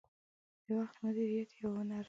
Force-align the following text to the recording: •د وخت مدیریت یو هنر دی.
•د 0.65 0.67
وخت 0.79 0.95
مدیریت 1.03 1.49
یو 1.61 1.71
هنر 1.77 1.97
دی. 1.99 1.99